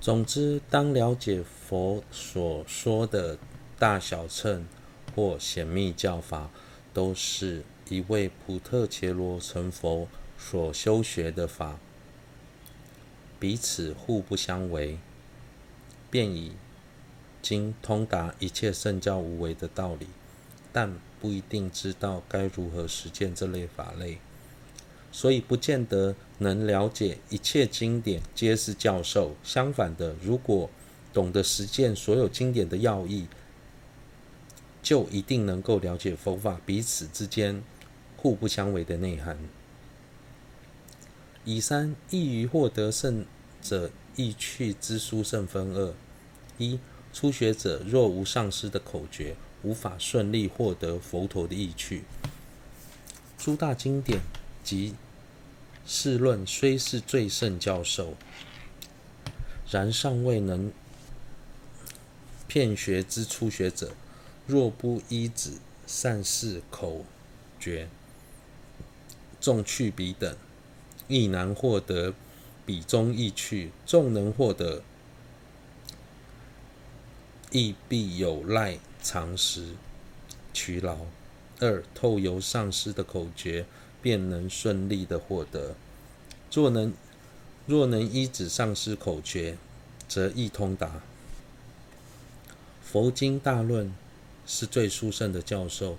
[0.00, 3.36] 总之，当了解佛所说的
[3.78, 4.64] 大小乘
[5.14, 6.50] 或显密教法，
[6.94, 10.06] 都是一位普特伽罗成佛
[10.38, 11.78] 所修学的法，
[13.40, 14.98] 彼此互不相违，
[16.10, 16.52] 便已
[17.42, 20.06] 经通达一切圣教无为的道理，
[20.72, 24.18] 但不一定知道该如何实践这类法类。
[25.10, 29.34] 所以不见得能了解一切经典皆是教授。
[29.42, 30.68] 相反的，如果
[31.12, 33.26] 懂得实践所有经典的要义，
[34.82, 37.62] 就一定能够了解佛法彼此之间
[38.16, 39.38] 互不相违的内涵。
[41.44, 43.24] 以三易于获得圣
[43.62, 45.94] 者易趣之书胜分二：
[46.58, 46.78] 一、
[47.12, 52.04] 初学者若无上师的口诀，无法顺利获得佛陀的意趣。
[53.38, 54.20] 诸大经典。
[54.68, 54.94] 即
[55.86, 58.12] 释论虽是最胜教授，
[59.70, 60.70] 然尚未能
[62.46, 63.92] 骗学之初学者，
[64.46, 65.52] 若不依止
[65.86, 67.06] 善事口
[67.58, 67.88] 诀，
[69.40, 70.36] 纵去彼等，
[71.06, 72.12] 亦难获得
[72.66, 74.82] 彼中意趣；纵能获得，
[77.52, 79.68] 亦必有赖常识
[80.52, 80.98] 取劳。
[81.58, 83.64] 二、透由上师的口诀。
[84.00, 85.74] 便能顺利的获得。
[86.52, 86.92] 若能
[87.66, 89.58] 若能依止上师口诀，
[90.08, 91.02] 则易通达。
[92.82, 93.94] 佛经大论
[94.46, 95.98] 是最殊胜的教授。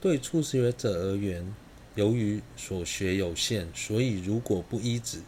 [0.00, 1.54] 对初学者而言，
[1.94, 5.20] 由于所学有限，所以如果不依止、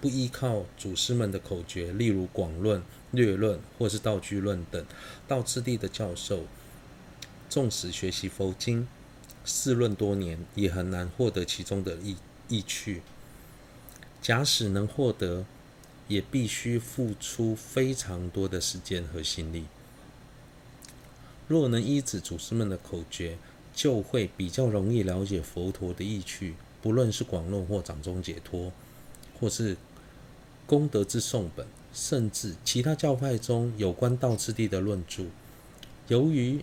[0.00, 4.86] 不依靠祖师们的口诀，例如广论、略论或是道具论等
[5.26, 6.44] 道次第的教授，
[7.48, 8.86] 纵使学习佛经。
[9.48, 12.16] 试论多年，也很难获得其中的意
[12.48, 13.02] 意趣。
[14.20, 15.46] 假使能获得，
[16.06, 19.64] 也必须付出非常多的时间和心力。
[21.48, 23.38] 若能依止祖师们的口诀，
[23.74, 26.54] 就会比较容易了解佛陀的意趣。
[26.82, 28.70] 不论是广论或掌中解脱，
[29.40, 29.76] 或是
[30.66, 35.24] 功德之颂本，甚至其他教派中有关道次第的论著，
[36.06, 36.62] 由于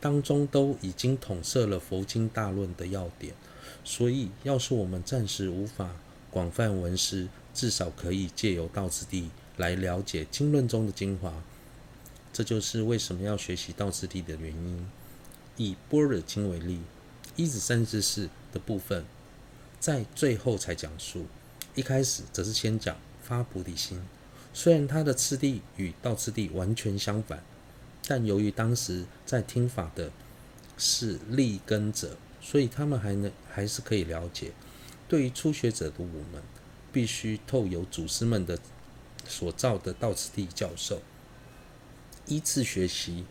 [0.00, 3.34] 当中都已经统摄了佛经大论的要点，
[3.84, 5.90] 所以要是我们暂时无法
[6.30, 9.28] 广泛闻思，至少可以借由道次第
[9.58, 11.42] 来了解经论中的精华。
[12.32, 14.88] 这就是为什么要学习道次第的原因。
[15.56, 16.80] 以般若经为例，
[17.36, 19.04] 一至三知识的部分
[19.78, 21.26] 在最后才讲述，
[21.74, 24.00] 一开始则是先讲发菩提心。
[24.54, 27.42] 虽然它的次第与道次第完全相反。
[28.10, 30.10] 但由于当时在听法的
[30.76, 34.50] 是立根者，所以他们还能还是可以了解。
[35.06, 36.42] 对于初学者的我们，
[36.92, 38.58] 必须透由祖师们的
[39.28, 41.00] 所造的道次第教授，
[42.26, 43.24] 依次学习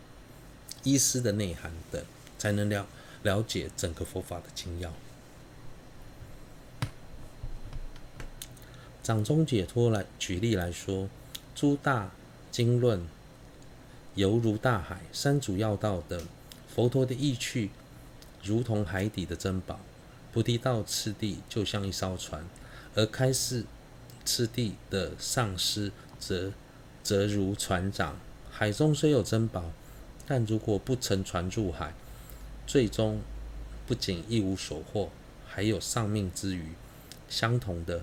[0.82, 2.02] 医师的内涵等，
[2.38, 2.86] 才能了
[3.22, 4.94] 了解整个佛法的精要。
[9.02, 11.10] 掌中解脱来举例来说，
[11.54, 12.12] 诸大
[12.50, 13.06] 经论。
[14.14, 16.20] 犹如大海，三主要道等，
[16.74, 17.70] 佛陀的意趣
[18.42, 19.76] 如同海底的珍宝；
[20.32, 22.44] 菩提道次第就像一艘船，
[22.94, 23.64] 而开示
[24.24, 26.52] 次第的上师则
[27.02, 28.16] 则如船长。
[28.50, 29.70] 海中虽有珍宝，
[30.26, 31.94] 但如果不乘船入海，
[32.66, 33.20] 最终
[33.86, 35.10] 不仅一无所获，
[35.46, 36.64] 还有丧命之虞。
[37.28, 38.02] 相同的，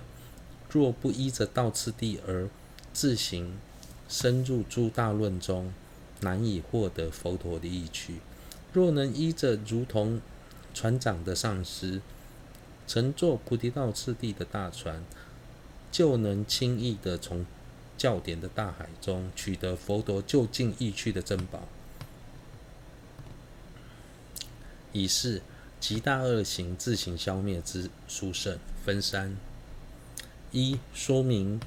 [0.70, 2.48] 若不依着道次第而
[2.94, 3.58] 自行
[4.08, 5.70] 深入诸大论中，
[6.20, 8.16] 难以获得佛陀的意趣。
[8.72, 10.20] 若能依着如同
[10.74, 12.00] 船长的上师，
[12.86, 15.04] 乘坐菩提道次第的大船，
[15.90, 17.46] 就能轻易地从
[17.96, 21.66] 教典的大海中取得佛陀就近意趣的珍宝。
[24.92, 25.42] 以是
[25.80, 29.36] 极大恶行自行消灭之殊胜分三：
[30.50, 31.60] 一、说明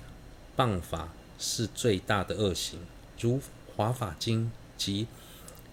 [0.55, 2.79] 谤法是最大的恶行，
[3.19, 3.39] 如。
[3.81, 5.07] 华法经及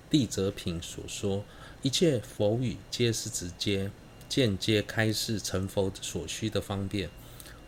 [0.08, 1.44] 地则品所说，
[1.82, 3.90] 一切佛语皆是直接、
[4.30, 7.10] 间接开示成佛所需的方便。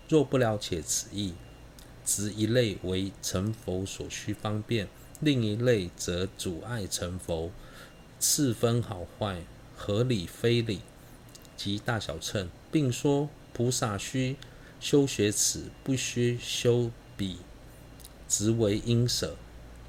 [0.09, 1.35] 若不了解此意，
[2.07, 4.89] 则一类为成佛所需方便，
[5.21, 7.51] 另一类则阻碍成佛。
[8.19, 9.43] 次分好坏，
[9.77, 10.81] 合理非理，
[11.55, 14.37] 及大小乘，并说菩萨须
[14.81, 17.37] 修学此，不须修彼，
[18.27, 19.37] 则为因舍。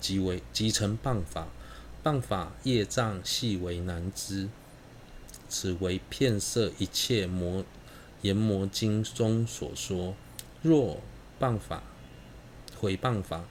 [0.02, 1.48] 即为即成谤法，
[2.04, 4.50] 谤法业障细为难知，
[5.48, 7.64] 此为骗色一切魔
[8.24, 10.16] 阎摩经中所说。
[10.62, 11.00] 若
[11.40, 11.82] 谤法
[12.78, 13.46] 毁谤法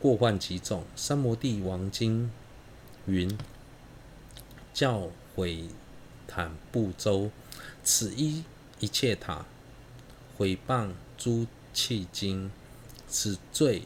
[0.00, 0.84] 过患极重。
[0.94, 2.30] 三摩地王经
[3.06, 3.36] 云：
[4.72, 5.68] 教毁
[6.26, 7.30] 坦不周，
[7.84, 8.44] 此一
[8.80, 9.46] 一切塔，
[10.36, 12.50] 毁谤诸器经，
[13.08, 13.82] 此罪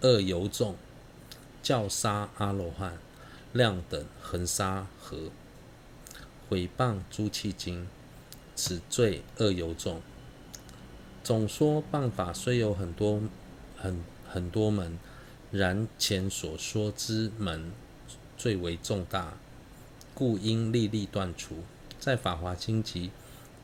[0.00, 0.76] 恶尤重。
[1.64, 2.98] 教杀阿罗汉，
[3.54, 5.30] 量等恒沙河，
[6.46, 7.88] 毁谤诸契经，
[8.54, 10.02] 此罪恶尤重。
[11.22, 13.22] 总说谤法虽有很多
[13.78, 14.98] 很很多门，
[15.50, 17.72] 然前所说之门
[18.36, 19.38] 最为重大，
[20.14, 21.64] 故应历历断除。
[21.98, 23.08] 在《法华经》及《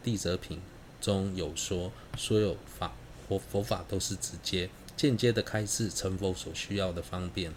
[0.02, 0.56] 地则品》
[1.04, 2.94] 中有说，所有法
[3.28, 7.52] 佛佛法都是直接、间接的开示成佛所需要的方便。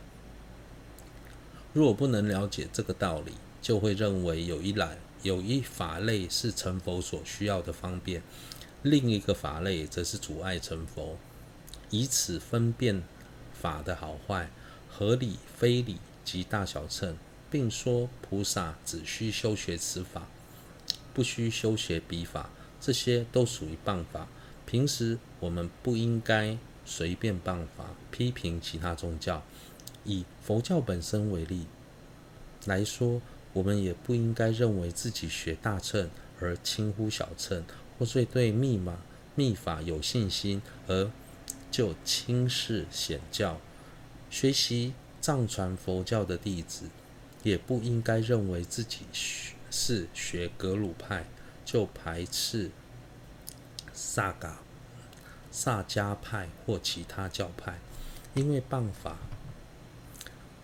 [1.74, 8.22] 若不能了解这个道理，就会认为有一来有一法类是成佛所需要的方便。
[8.84, 11.18] 另一个法类则是阻碍成佛，
[11.90, 13.02] 以此分辨
[13.60, 14.50] 法的好坏、
[14.90, 17.18] 合理非理及大小乘，
[17.50, 20.28] 并说菩萨只需修学此法，
[21.14, 22.50] 不需修学彼法，
[22.80, 24.28] 这些都属于谤法。
[24.66, 29.42] 平时我们不应该随便谤法，批评其他宗教。
[30.06, 31.66] 以佛教本身为例
[32.66, 33.22] 来说，
[33.54, 36.10] 我们也不应该认为自己学大乘
[36.40, 37.64] 而轻忽小乘。
[38.00, 38.98] 或是对密码、
[39.36, 41.12] 密法有信心，而
[41.70, 43.58] 就轻视显教；
[44.32, 46.90] 学习藏传佛教的弟子，
[47.44, 49.02] 也不应该认为自己
[49.70, 51.28] 是学格鲁派，
[51.64, 52.72] 就排斥
[53.94, 54.60] 萨嘎、
[55.52, 57.80] 萨迦派或其他教派，
[58.34, 59.18] 因为谤法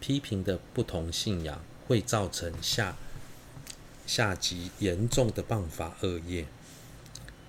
[0.09, 2.97] 批评的不同信仰，会造成下
[4.07, 6.47] 下级严重的谤法恶业。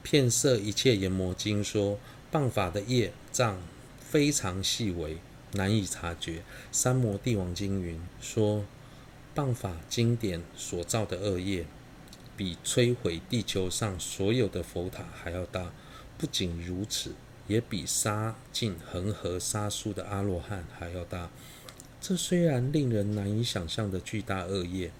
[0.02, 1.98] 片色一切阎魔经说，
[2.30, 3.62] 谤法的业障
[3.98, 5.16] 非常细微，
[5.52, 6.42] 难以察觉。
[6.70, 8.66] 三摩地王经云说，
[9.34, 11.64] 谤法经典所造的恶业，
[12.36, 15.72] 比摧毁地球上所有的佛塔还要大。
[16.18, 17.14] 不仅如此，
[17.46, 21.30] 也比杀尽恒河沙数的阿罗汉还要大。
[22.00, 24.90] 这虽然令人难以想象的巨大恶业，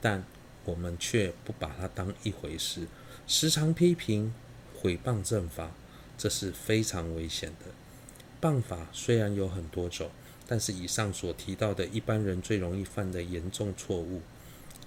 [0.00, 0.22] 但
[0.66, 2.86] 我们却不把它当一回事。
[3.26, 4.34] 时常批评、
[4.76, 5.72] 毁谤正法，
[6.18, 7.66] 这是非常危险的。
[8.46, 10.10] 谤法虽然有很多种，
[10.46, 14.20] 但是以上所提到的一般人最容易犯的严重错误，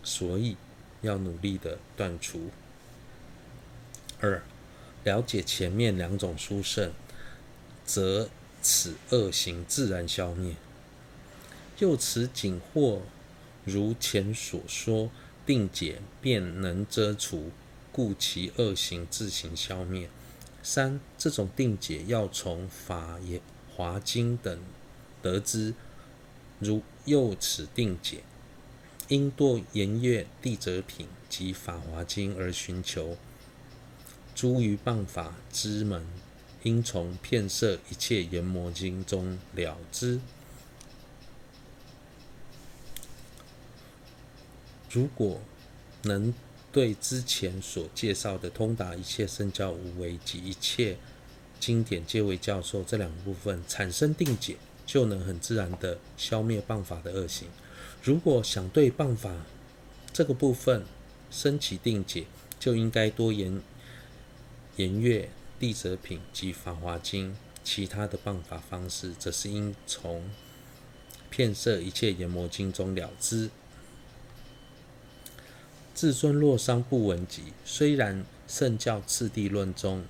[0.04, 0.56] 所以
[1.01, 2.51] 要努力的断除。
[4.19, 4.44] 二、
[5.04, 6.92] 了解前面两种殊胜，
[7.83, 8.30] 则
[8.62, 10.56] 此恶行自然消灭。
[11.80, 13.01] 又此仅或
[13.63, 15.10] 如前所说，
[15.45, 17.51] 定解便能遮除。
[17.92, 20.10] 故其恶行自行消灭。
[20.62, 23.18] 三、这种定解要从法
[23.74, 24.60] 华经等
[25.22, 25.74] 得知，
[26.60, 28.24] 如又此定解，
[29.07, 33.16] 应多研阅地则品及法华经而寻求。
[34.36, 36.06] 诸于谤法之门，
[36.63, 40.19] 应从遍摄一切阎魔经中了之。
[44.95, 45.42] 如果
[46.03, 46.33] 能。
[46.71, 50.97] 对之前所介绍的通达一切圣教无为及一切
[51.57, 57.48] 经典皆为教授这两个部分产生定解，就能很自然地消灭谤法的恶行。
[58.03, 59.34] 如果想对谤法
[60.12, 60.84] 这个部分
[61.31, 62.25] 升起定解，
[62.60, 63.62] 就应该多研
[64.75, 67.38] 研阅地则品及法华经。
[67.63, 70.29] 其他的谤法方式，则是应从
[71.29, 73.50] 遍摄一切阎魔经中了知。
[75.95, 80.03] 至尊洛桑布文集，虽然圣教次第论中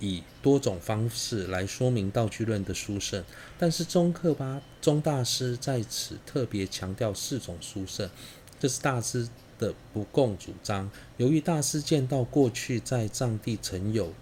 [0.00, 3.22] 以多种方式来说明道具论的殊胜，
[3.56, 8.10] 但是宗克巴宗大师在此特别强调四种殊胜，
[8.58, 10.90] 这是大师的不共主张。
[11.16, 14.12] 由于大师见到过去在藏地曾有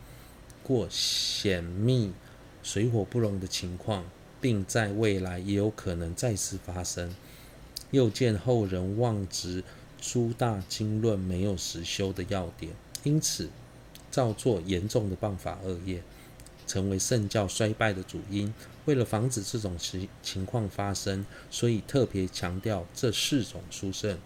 [0.62, 2.12] 过显密
[2.62, 4.04] 水火不容的情况，
[4.42, 7.14] 并在未来也有可能再次发生，
[7.92, 9.64] 又见后人妄执。
[10.09, 12.73] 诸大经论没有实修的要点，
[13.03, 13.51] 因此
[14.09, 16.01] 造作严重的谤法恶业，
[16.65, 18.55] 成为圣教衰败的主因。
[18.85, 24.17] 为了防止这种情情况发生，所以特别强调这四种殊胜。